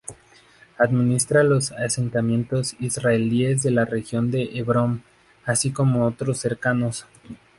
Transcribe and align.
Administra 0.79 1.43
los 1.43 1.73
asentamientos 1.73 2.75
israelíes 2.79 3.61
de 3.61 3.69
la 3.69 3.85
región 3.85 4.31
de 4.31 4.57
Hebrón, 4.57 5.03
así 5.45 5.69
como 5.71 6.07
otros 6.07 6.39
cercanos. 6.39 7.05